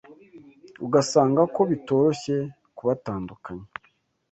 ugasanga 0.85 1.41
ko 1.55 1.61
bitoroshye 1.71 2.35
kubatandukanya 2.77 3.67